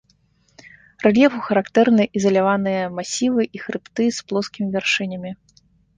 [1.05, 5.31] Рэльефу характэрны ізаляваныя масівы і хрыбты з плоскімі вяршынямі.